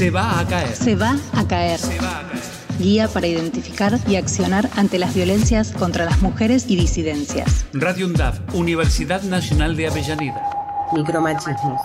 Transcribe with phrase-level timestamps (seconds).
[0.00, 0.74] Se va a caer.
[0.74, 1.78] Se va a caer.
[1.78, 2.40] Se va a caer.
[2.78, 7.66] Guía para identificar y accionar ante las violencias contra las mujeres y disidencias.
[7.74, 10.40] Radio UNDAV, Universidad Nacional de Avellaneda.
[10.94, 11.82] Micromachismos.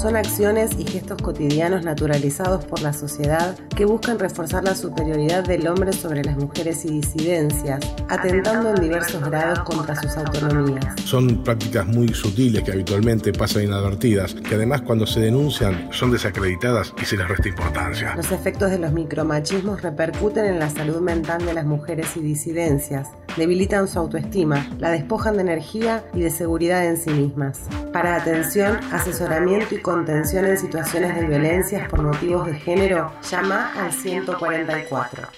[0.00, 5.66] Son acciones y gestos cotidianos naturalizados por la sociedad que buscan reforzar la superioridad del
[5.68, 11.00] hombre sobre las mujeres y disidencias, atentando en diversos grados contra sus autonomías.
[11.04, 16.92] Son prácticas muy sutiles que habitualmente pasan inadvertidas, que además cuando se denuncian son desacreditadas
[17.00, 18.14] y se les resta importancia.
[18.16, 23.08] Los efectos de los micromachismos repercuten en la salud mental de las mujeres y disidencias,
[23.36, 27.60] debilitan su autoestima, la despojan de energía y de seguridad en sí mismas.
[27.92, 33.92] Para atención, asesoramiento y contención en situaciones de violencias por motivos de género, llama al
[33.92, 35.28] 144.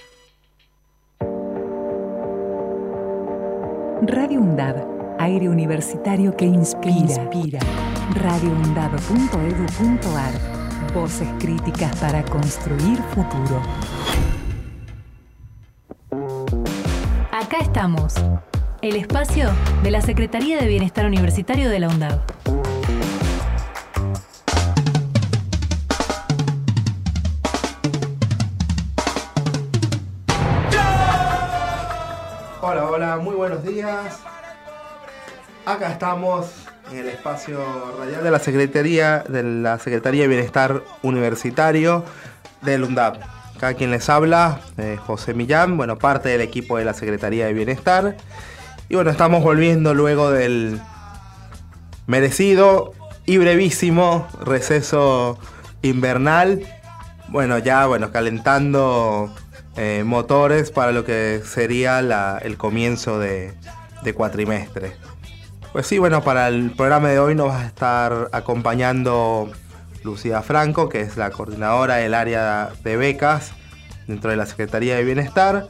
[4.01, 4.75] Radio UNDAD,
[5.19, 6.95] aire universitario que inspira.
[6.95, 7.59] inspira.
[8.13, 13.61] radioundad.edu.ar, voces críticas para construir futuro.
[17.55, 18.13] Acá estamos,
[18.81, 19.49] el espacio
[19.81, 22.19] de la Secretaría de Bienestar Universitario de la UNDAD.
[32.59, 34.19] Hola, hola, muy buenos días.
[35.65, 36.51] Acá estamos
[36.91, 37.63] en el espacio
[37.97, 42.03] radial de la Secretaría de la Secretaría de Bienestar Universitario
[42.63, 43.34] del UNDAP.
[43.55, 47.53] Acá quien les habla, eh, José Millán, bueno, parte del equipo de la Secretaría de
[47.53, 48.17] Bienestar.
[48.89, 50.79] Y bueno, estamos volviendo luego del
[52.07, 52.93] merecido
[53.25, 55.39] y brevísimo receso
[55.81, 56.61] invernal.
[57.29, 59.33] Bueno, ya, bueno, calentando
[59.77, 63.53] eh, motores para lo que sería la- el comienzo de,
[64.03, 64.93] de cuatrimestre.
[65.73, 69.49] Pues sí, bueno, para el programa de hoy nos va a estar acompañando
[70.05, 73.51] Lucía Franco, que es la coordinadora del área de becas
[74.07, 75.67] dentro de la Secretaría de Bienestar.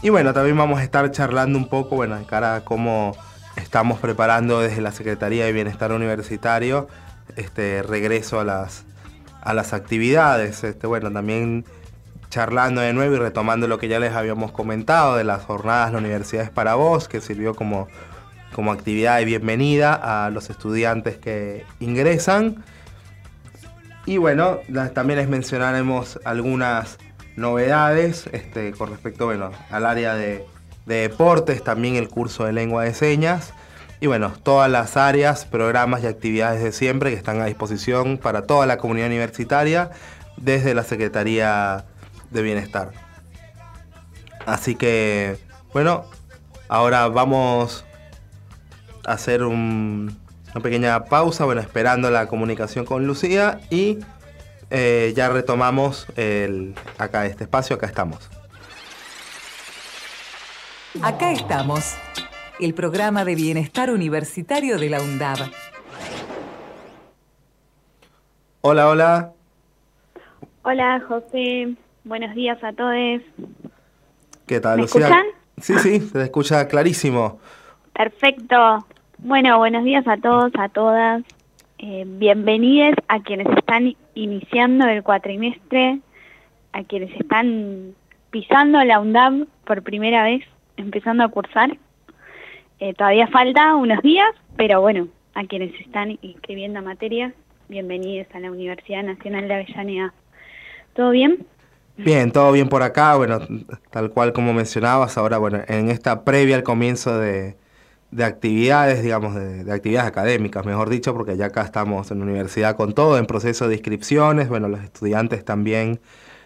[0.00, 3.16] Y bueno, también vamos a estar charlando un poco, bueno, de cara a cómo
[3.56, 6.88] estamos preparando desde la Secretaría de Bienestar Universitario
[7.36, 8.84] este regreso a las,
[9.42, 10.62] a las actividades.
[10.62, 11.64] Este, bueno, también
[12.30, 15.98] charlando de nuevo y retomando lo que ya les habíamos comentado de las jornadas La
[15.98, 17.88] Universidad es para vos, que sirvió como,
[18.52, 19.94] como actividad de bienvenida
[20.26, 22.64] a los estudiantes que ingresan.
[24.06, 24.58] Y bueno,
[24.92, 26.98] también les mencionaremos algunas
[27.36, 30.44] novedades este, con respecto bueno, al área de,
[30.86, 33.54] de deportes, también el curso de lengua de señas.
[34.00, 38.42] Y bueno, todas las áreas, programas y actividades de siempre que están a disposición para
[38.42, 39.90] toda la comunidad universitaria
[40.36, 41.86] desde la Secretaría
[42.30, 42.90] de Bienestar.
[44.44, 45.38] Así que,
[45.72, 46.04] bueno,
[46.68, 47.86] ahora vamos
[49.06, 50.18] a hacer un-
[50.54, 53.98] una pequeña pausa, bueno, esperando la comunicación con Lucía y
[54.70, 58.30] eh, ya retomamos el, acá este espacio, acá estamos.
[61.02, 61.96] Acá estamos,
[62.60, 65.38] el programa de bienestar universitario de la UNDAB.
[68.60, 69.32] Hola, hola.
[70.62, 73.22] Hola José, buenos días a todos.
[74.46, 75.00] ¿Qué tal, ¿Me Lucía?
[75.00, 75.26] escuchan?
[75.60, 77.40] Sí, sí, se te escucha clarísimo.
[77.92, 78.86] Perfecto.
[79.24, 81.22] Bueno, buenos días a todos, a todas.
[81.78, 86.00] Eh, bienvenidos a quienes están iniciando el cuatrimestre,
[86.74, 87.94] a quienes están
[88.28, 90.44] pisando la UNDAB por primera vez,
[90.76, 91.74] empezando a cursar.
[92.80, 97.32] Eh, todavía falta unos días, pero bueno, a quienes están inscribiendo a materia,
[97.70, 100.12] bienvenidos a la Universidad Nacional de Avellaneda.
[100.92, 101.46] ¿Todo bien?
[101.96, 103.40] Bien, todo bien por acá, bueno,
[103.90, 107.56] tal cual como mencionabas, ahora, bueno, en esta previa al comienzo de,
[108.14, 112.24] de actividades, digamos, de, de actividades académicas, mejor dicho, porque ya acá estamos en la
[112.24, 116.00] universidad con todo, en proceso de inscripciones, bueno, los estudiantes también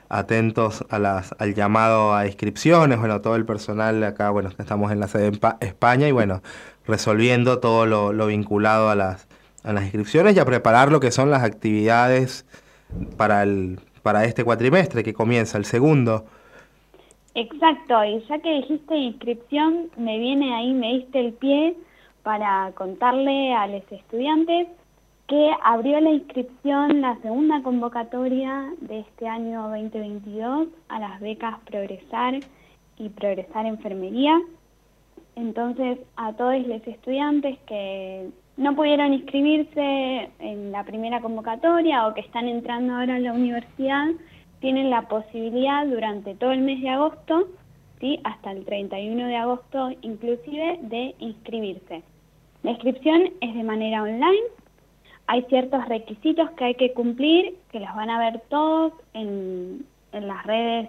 [0.09, 5.01] atentos a las, al llamado a inscripciones, bueno, todo el personal acá, bueno, estamos en
[5.01, 6.43] la sede en Pa- España y bueno,
[6.87, 9.29] resolviendo todo lo, lo vinculado a las,
[9.63, 12.47] a las inscripciones y a preparar lo que son las actividades
[13.19, 16.25] para, el, para este cuatrimestre que comienza, el segundo.
[17.41, 21.77] Exacto, y ya que dijiste inscripción, me viene ahí, me diste el pie
[22.25, 24.67] para contarle a los estudiantes
[25.29, 32.41] que abrió la inscripción la segunda convocatoria de este año 2022 a las becas Progresar
[32.97, 34.37] y Progresar Enfermería.
[35.37, 42.21] Entonces, a todos los estudiantes que no pudieron inscribirse en la primera convocatoria o que
[42.23, 44.09] están entrando ahora a la universidad,
[44.61, 47.49] tienen la posibilidad durante todo el mes de agosto,
[48.01, 48.21] ¿sí?
[48.25, 52.03] hasta el 31 de agosto inclusive, de inscribirse.
[52.63, 54.49] La inscripción es de manera online
[55.29, 60.45] hay ciertos requisitos que hay que cumplir, que los van a ver todos en, las
[60.47, 60.89] redes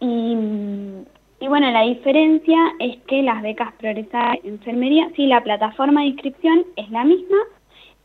[0.00, 0.36] Y,
[1.40, 6.64] y, bueno, la diferencia es que las becas Progresar Enfermería, sí, la plataforma de inscripción
[6.76, 7.36] es la misma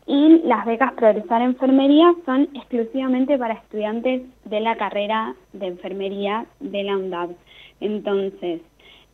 [0.06, 6.84] y las becas Progresar Enfermería son exclusivamente para estudiantes de la carrera de enfermería de
[6.84, 7.30] la UNDAB.
[7.80, 8.60] Entonces,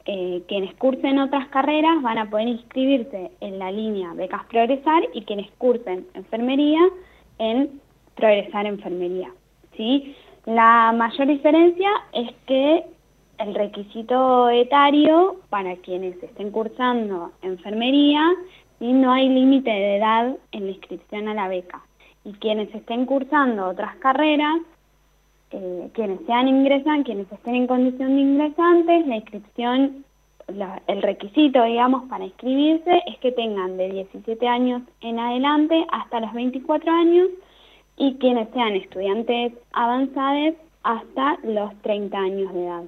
[0.04, 5.22] eh, quienes cursen otras carreras van a poder inscribirse en la línea Becas Progresar y
[5.22, 6.80] quienes cursen enfermería
[7.38, 7.80] en
[8.14, 9.30] Progresar Enfermería.
[9.76, 10.14] ¿sí?
[10.44, 12.84] La mayor diferencia es que
[13.38, 18.28] el requisito etario para quienes estén cursando enfermería
[18.82, 21.80] y no hay límite de edad en la inscripción a la beca.
[22.24, 24.60] Y quienes estén cursando otras carreras
[25.52, 30.04] eh, quienes sean ingresan, quienes estén en condición de ingresantes, la inscripción,
[30.88, 36.32] el requisito, digamos, para inscribirse es que tengan de 17 años en adelante hasta los
[36.32, 37.28] 24 años
[37.96, 42.82] y quienes sean estudiantes avanzados hasta los 30 años de edad.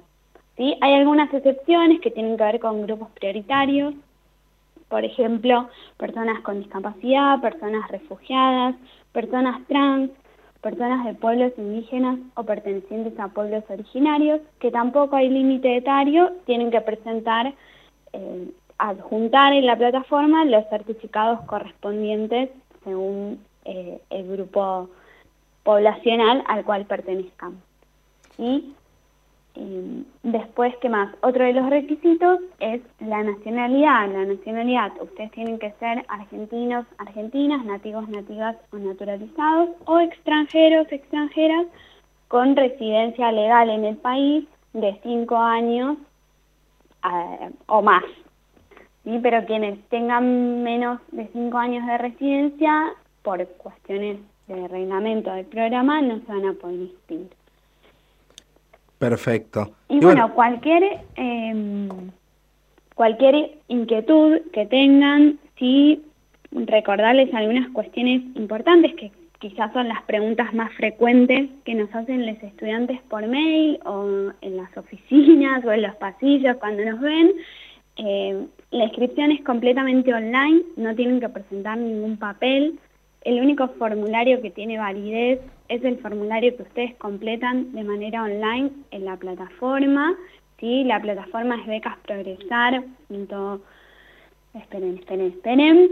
[0.57, 0.75] ¿Sí?
[0.81, 3.93] Hay algunas excepciones que tienen que ver con grupos prioritarios,
[4.89, 8.75] por ejemplo, personas con discapacidad, personas refugiadas,
[9.11, 10.11] personas trans,
[10.61, 16.71] personas de pueblos indígenas o pertenecientes a pueblos originarios, que tampoco hay límite etario, tienen
[16.71, 17.53] que presentar,
[18.13, 22.49] eh, adjuntar en la plataforma los certificados correspondientes
[22.83, 24.89] según eh, el grupo
[25.63, 27.61] poblacional al cual pertenezcan.
[28.37, 28.73] Y
[30.23, 31.13] después, ¿qué más?
[31.21, 34.11] Otro de los requisitos es la nacionalidad.
[34.11, 41.67] La nacionalidad, ustedes tienen que ser argentinos, argentinas, nativos, nativas o naturalizados, o extranjeros, extranjeras,
[42.27, 45.97] con residencia legal en el país de cinco años
[47.05, 48.03] eh, o más.
[49.03, 49.19] ¿sí?
[49.21, 52.93] Pero quienes tengan menos de cinco años de residencia,
[53.23, 57.44] por cuestiones de reglamento del programa, no se van a poder inscribir.
[59.09, 59.71] Perfecto.
[59.89, 60.83] Y, bueno, cualquier
[61.15, 61.89] em,
[62.95, 66.01] cualquier inquietud que tengan, sí
[66.51, 72.41] recordarles algunas cuestiones importantes que quizás son las preguntas más frecuentes que nos hacen los
[72.41, 77.31] estudiantes por mail o en las oficinas o en los pasillos cuando nos ven.
[77.97, 82.79] Eh, la inscripción es completamente online, no tienen que presentar ningún papel.
[83.25, 88.71] El único formulario que tiene validez es el formulario que ustedes completan de manera online
[88.91, 90.15] en la plataforma.
[90.59, 90.85] ¿sí?
[90.85, 92.81] La plataforma es becasprogresar.
[94.53, 95.89] Esperen, esperen, esperen.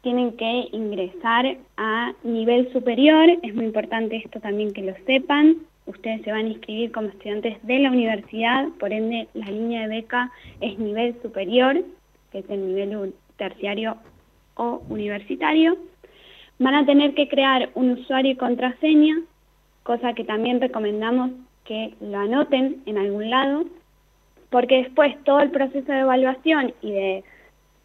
[0.00, 5.56] tienen que ingresar a nivel superior, es muy importante esto también que lo sepan,
[5.88, 9.96] ustedes se van a inscribir como estudiantes de la universidad, por ende la línea de
[9.96, 10.30] beca
[10.60, 11.82] es nivel superior,
[12.30, 13.96] que es el nivel terciario
[14.54, 15.76] o universitario.
[16.58, 19.16] Van a tener que crear un usuario y contraseña,
[19.82, 21.30] cosa que también recomendamos
[21.64, 23.64] que lo anoten en algún lado,
[24.50, 27.24] porque después todo el proceso de evaluación y de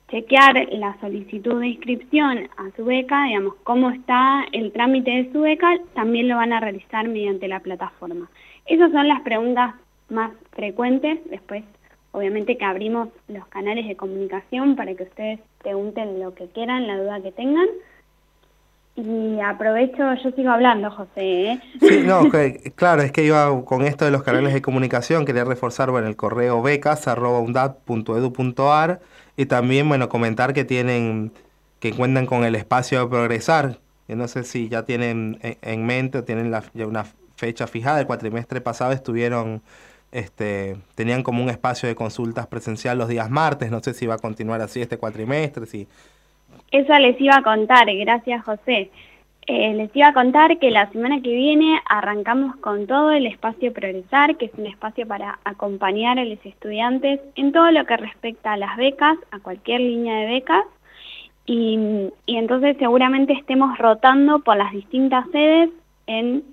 [0.10, 5.42] chequear la solicitud de inscripción a su beca, digamos, cómo está el trámite de su
[5.42, 8.30] beca, también lo van a realizar mediante la plataforma.
[8.66, 9.76] Esas son las preguntas
[10.10, 11.64] más frecuentes, después
[12.12, 16.98] obviamente que abrimos los canales de comunicación para que ustedes pregunten lo que quieran, la
[16.98, 17.68] duda que tengan.
[18.96, 21.54] Y aprovecho, yo sigo hablando, José.
[21.54, 21.60] ¿eh?
[21.82, 22.30] Sí, no,
[22.76, 26.16] claro, es que iba con esto de los canales de comunicación, quería reforzar bueno, el
[26.16, 29.00] correo becas.undad.edu.ar
[29.36, 31.32] y también, bueno, comentar que tienen,
[31.80, 33.80] que cuentan con el espacio de progresar.
[34.08, 38.00] Yo no sé si ya tienen en mente o tienen la, ya una fecha fijada.
[38.00, 39.62] El cuatrimestre pasado estuvieron,
[40.12, 43.72] este, tenían como un espacio de consultas presencial los días martes.
[43.72, 45.88] No sé si va a continuar así este cuatrimestre, si
[46.72, 48.92] Eso les iba a contar, gracias José.
[49.46, 53.74] Eh, les iba a contar que la semana que viene arrancamos con todo el espacio
[53.74, 58.54] Progresar, que es un espacio para acompañar a los estudiantes en todo lo que respecta
[58.54, 60.64] a las becas, a cualquier línea de becas.
[61.46, 61.78] Y,
[62.26, 65.72] y entonces seguramente estemos rotando por las distintas sedes
[66.08, 66.44] en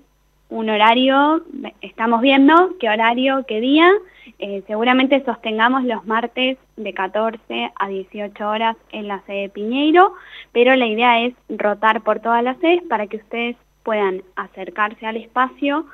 [0.51, 1.43] un horario,
[1.79, 3.89] estamos viendo qué horario, qué día,
[4.37, 10.13] eh, seguramente sostengamos los martes de 14 a 18 horas en la sede Piñeiro,
[10.51, 15.15] pero la idea es rotar por todas las sedes para que ustedes puedan acercarse al
[15.15, 15.85] espacio,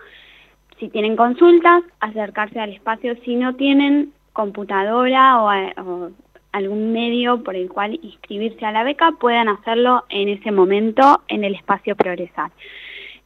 [0.79, 5.49] si tienen consultas, acercarse al espacio, si no tienen computadora o,
[5.83, 6.11] o
[6.51, 11.43] algún medio por el cual inscribirse a la beca, puedan hacerlo en ese momento en
[11.43, 12.49] el espacio Progresar.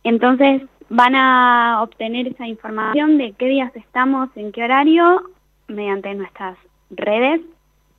[0.04, 5.32] Entonces, van a obtener esa información de qué días estamos, en qué horario,
[5.70, 6.58] mediante nuestras
[6.90, 7.40] redes.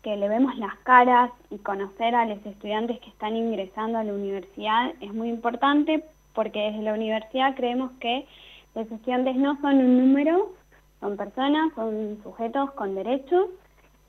[0.04, 4.14] que le vemos las caras y conocer a los estudiantes que están ingresando a la
[4.14, 8.26] universidad es muy importante porque desde la universidad creemos que
[8.74, 10.54] los estudiantes no son un número,
[11.02, 13.50] son personas, son sujetos con derechos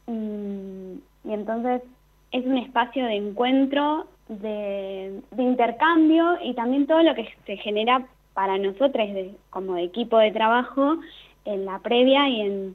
[0.07, 1.83] y, entonces
[2.31, 8.07] es un espacio de encuentro, de, de intercambio y también todo lo que se genera
[8.35, 9.09] para nosotros
[9.51, 10.99] como equipo de trabajo
[11.45, 12.75] en la previa y en,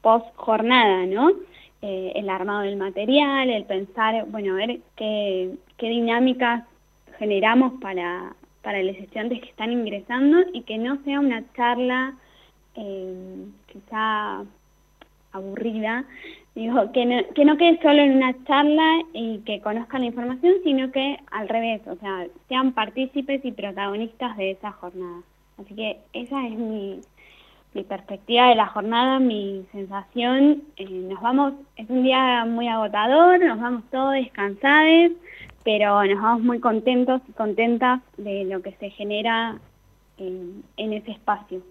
[0.00, 1.30] post jornada, ¿no?
[1.82, 6.64] Eh, el armado del material, el pensar, bueno, a ver qué, dinámicas
[7.18, 12.14] generamos para, para los estudiantes que están ingresando y que no sea una charla
[12.74, 14.44] eh, quizá
[15.32, 16.04] aburrida,
[16.54, 20.54] digo, que no, que no quede solo en una charla y que conozcan la información,
[20.64, 25.22] sino que al revés, o sea, sean partícipes y protagonistas de esa jornada.
[25.58, 27.00] Así que esa es mi,
[27.74, 30.62] mi perspectiva de la jornada, mi sensación.
[30.76, 35.12] Eh, nos vamos, es un día muy agotador, nos vamos todos descansados,
[35.64, 39.58] pero nos vamos muy contentos y contentas de lo que se genera
[40.18, 41.62] en, en ese espacio.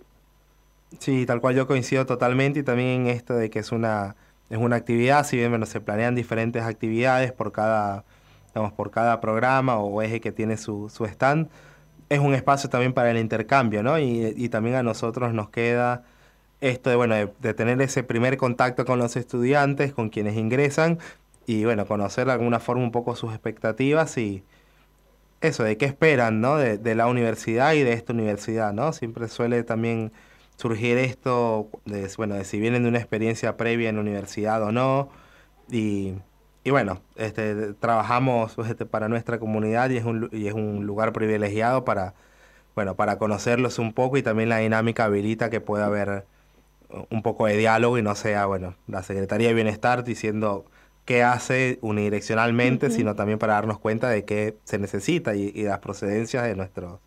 [0.98, 4.16] Sí, tal cual yo coincido totalmente y también en esto de que es una,
[4.52, 8.04] es una actividad, si bien bueno, se planean diferentes actividades por cada,
[8.54, 11.50] digamos, por cada programa o eje que tiene su, stand,
[12.10, 13.98] es un espacio también para el intercambio, ¿no?
[13.98, 16.04] Y, y también a nosotros nos queda
[16.60, 21.00] esto de, bueno, de, tener ese primer contacto con los estudiantes, con quienes ingresan,
[21.48, 24.44] y bueno, conocer de alguna forma un poco sus expectativas y
[25.42, 26.58] eso, de qué esperan, ¿no?
[26.58, 28.92] De, de la universidad y de esta universidad, ¿no?
[28.94, 30.12] Siempre suele también
[30.62, 34.72] surgir esto, de, bueno, de si vienen de una experiencia previa en la universidad o
[34.72, 35.10] no.
[35.70, 36.14] Y,
[36.64, 41.14] y bueno, este, trabajamos este, para nuestra comunidad y es, un, y es un lugar
[41.14, 42.14] privilegiado para,
[42.76, 46.26] bueno, para conocerlos un poco y también la dinámica habilita que pueda haber
[47.10, 50.66] un poco de diálogo y no sea, bueno, la Secretaría de Bienestar diciendo
[51.06, 55.80] qué hace unidireccionalmente, sino también para darnos cuenta de qué se necesita y, y las
[55.80, 57.00] procedencias de nuestros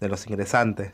[0.00, 0.92] de los ingresantes.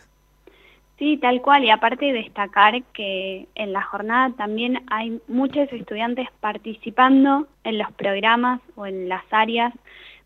[0.99, 7.49] Sí, tal cual, y aparte destacar que en la jornada también hay muchos estudiantes participando
[7.65, 9.75] en los programas o en las áreas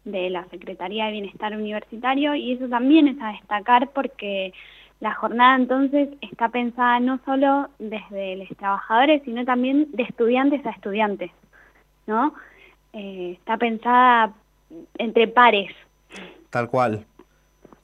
[0.05, 4.53] de la Secretaría de Bienestar Universitario y eso también es a destacar porque
[5.01, 10.71] la jornada entonces está pensada no solo desde los trabajadores, sino también de estudiantes a
[10.71, 11.31] estudiantes,
[12.07, 12.35] ¿no?
[12.93, 14.33] Eh, está pensada
[14.99, 15.73] entre pares.
[16.51, 17.07] Tal cual.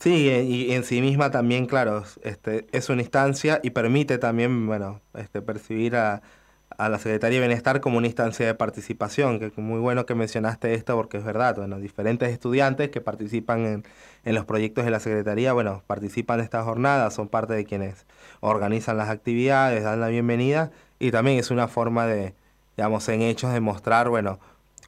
[0.05, 5.01] Sí, y en sí misma también, claro, este, es una instancia y permite también, bueno,
[5.15, 6.21] este, percibir a,
[6.77, 10.75] a la Secretaría de Bienestar como una instancia de participación, que muy bueno que mencionaste
[10.75, 13.85] esto porque es verdad, bueno, diferentes estudiantes que participan en,
[14.27, 18.05] en los proyectos de la Secretaría, bueno, participan de esta jornada, son parte de quienes
[18.41, 22.35] organizan las actividades, dan la bienvenida y también es una forma de,
[22.77, 24.39] digamos, en hechos de mostrar, bueno,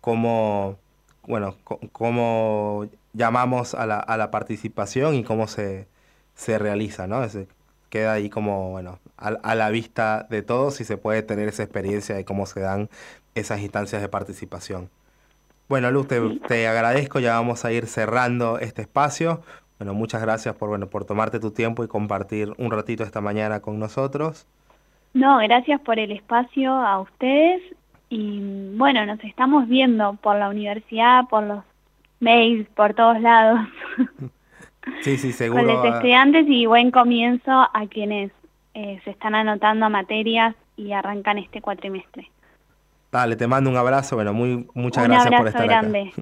[0.02, 0.78] cómo,
[1.26, 1.56] bueno,
[1.92, 5.88] cómo llamamos a la, a la participación y cómo se,
[6.34, 7.22] se realiza, ¿no?
[7.90, 12.14] queda ahí como, bueno, a, la vista de todos y se puede tener esa experiencia
[12.14, 12.88] de cómo se dan
[13.34, 14.90] esas instancias de participación.
[15.68, 19.42] Bueno, Luz, te, agradezco, ya vamos a ir cerrando este espacio.
[19.78, 23.60] Bueno, muchas gracias por, bueno, por tomarte tu tiempo y compartir un ratito esta mañana
[23.60, 24.46] con nosotros.
[25.12, 27.62] No, gracias por el espacio a ustedes
[28.08, 31.64] y bueno, nos estamos viendo por la universidad, por los
[32.20, 33.60] mails, por todos lados.
[35.00, 35.64] Sí, sí, seguro.
[35.64, 38.30] Con los estudiantes y buen comienzo a quienes
[38.74, 42.30] eh, se están anotando a materias y arrancan este cuatrimestre.
[43.10, 46.12] Dale, te mando un abrazo, bueno, muy, muchas gracias por estar grande.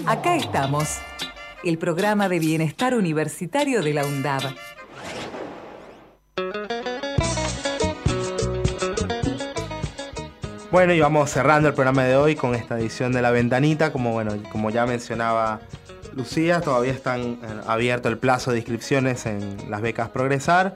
[0.00, 0.12] acá.
[0.12, 1.00] Acá estamos,
[1.62, 4.42] el programa de bienestar universitario de la UNDAB.
[10.74, 13.92] Bueno, y vamos cerrando el programa de hoy con esta edición de La Ventanita.
[13.92, 15.60] Como, bueno, como ya mencionaba
[16.16, 17.38] Lucía, todavía están eh,
[17.68, 20.74] abierto el plazo de inscripciones en las becas Progresar.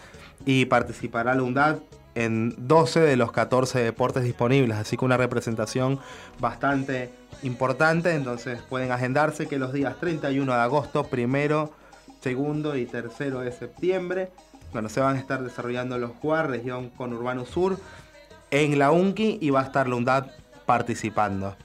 [0.46, 1.78] y participará la UNDAD
[2.16, 6.00] en 12 de los 14 deportes disponibles, así que una representación
[6.40, 7.12] bastante
[7.44, 11.74] importante, entonces pueden agendarse que los días 31 de agosto, primero,
[12.22, 14.32] segundo y tercero de septiembre,
[14.72, 17.78] bueno, se van a estar desarrollando los JUAR, región conurbano sur,
[18.52, 20.28] en la UNCI y va a estar la UNDAD
[20.66, 21.56] participando.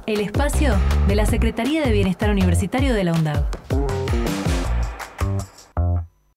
[0.08, 0.76] El espacio
[1.08, 3.85] de la Secretaría de Bienestar Universitario de la UNDAV.